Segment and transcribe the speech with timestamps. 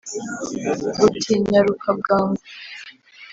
[1.05, 2.43] uti" nyaruka bwangu